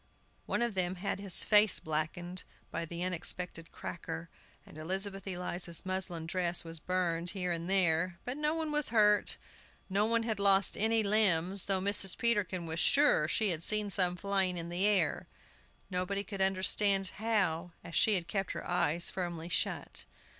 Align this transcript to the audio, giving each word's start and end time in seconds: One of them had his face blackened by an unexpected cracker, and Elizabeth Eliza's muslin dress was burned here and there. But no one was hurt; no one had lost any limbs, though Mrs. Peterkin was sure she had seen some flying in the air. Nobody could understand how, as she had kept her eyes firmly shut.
One 0.47 0.63
of 0.63 0.73
them 0.73 0.95
had 0.95 1.19
his 1.19 1.43
face 1.43 1.79
blackened 1.79 2.41
by 2.71 2.87
an 2.89 3.01
unexpected 3.03 3.71
cracker, 3.71 4.29
and 4.65 4.75
Elizabeth 4.75 5.27
Eliza's 5.27 5.85
muslin 5.85 6.25
dress 6.25 6.63
was 6.63 6.79
burned 6.79 7.29
here 7.37 7.51
and 7.51 7.69
there. 7.69 8.17
But 8.25 8.35
no 8.37 8.55
one 8.55 8.71
was 8.71 8.89
hurt; 8.89 9.37
no 9.91 10.07
one 10.07 10.23
had 10.23 10.39
lost 10.39 10.75
any 10.75 11.03
limbs, 11.03 11.65
though 11.65 11.79
Mrs. 11.79 12.17
Peterkin 12.17 12.65
was 12.65 12.79
sure 12.79 13.27
she 13.27 13.49
had 13.51 13.61
seen 13.61 13.91
some 13.91 14.15
flying 14.15 14.57
in 14.57 14.69
the 14.69 14.87
air. 14.87 15.27
Nobody 15.91 16.23
could 16.23 16.41
understand 16.41 17.07
how, 17.17 17.73
as 17.83 17.93
she 17.93 18.15
had 18.15 18.27
kept 18.27 18.53
her 18.53 18.67
eyes 18.67 19.11
firmly 19.11 19.49
shut. 19.49 20.05